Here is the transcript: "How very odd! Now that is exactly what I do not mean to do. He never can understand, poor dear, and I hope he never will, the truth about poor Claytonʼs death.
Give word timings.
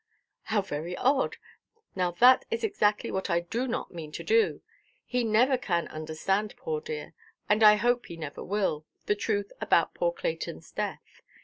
"How 0.45 0.63
very 0.63 0.97
odd! 0.97 1.37
Now 1.95 2.09
that 2.09 2.43
is 2.49 2.63
exactly 2.63 3.11
what 3.11 3.29
I 3.29 3.41
do 3.41 3.67
not 3.67 3.93
mean 3.93 4.11
to 4.13 4.23
do. 4.23 4.63
He 5.05 5.23
never 5.23 5.59
can 5.59 5.87
understand, 5.89 6.55
poor 6.57 6.81
dear, 6.81 7.13
and 7.47 7.61
I 7.61 7.75
hope 7.75 8.07
he 8.07 8.17
never 8.17 8.43
will, 8.43 8.83
the 9.05 9.13
truth 9.13 9.51
about 9.61 9.93
poor 9.93 10.11
Claytonʼs 10.11 10.73
death. 10.73 11.21